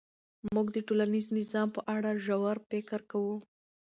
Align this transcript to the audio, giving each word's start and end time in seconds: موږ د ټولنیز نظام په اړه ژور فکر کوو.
موږ 0.53 0.67
د 0.75 0.77
ټولنیز 0.87 1.25
نظام 1.37 1.67
په 1.75 1.81
اړه 1.95 2.09
ژور 2.25 2.57
فکر 2.69 2.99
کوو. 3.11 3.35